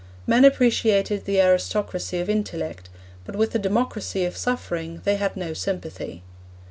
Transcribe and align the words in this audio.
Men 0.25 0.45
appreciated 0.45 1.25
the 1.25 1.39
aristocracy 1.39 2.17
of 2.19 2.27
intellect, 2.27 2.89
but 3.23 3.35
with 3.35 3.51
the 3.51 3.59
democracy 3.59 4.25
of 4.25 4.35
suffering 4.35 5.01
they 5.03 5.17
had 5.17 5.37
no 5.37 5.53
sympathy. 5.53 6.23